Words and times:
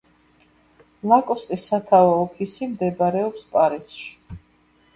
ლაკოსტის 1.11 1.67
სათაო 1.73 2.17
ოფისი 2.23 2.71
მდებარეობს 2.73 3.47
პარიზში. 3.55 4.13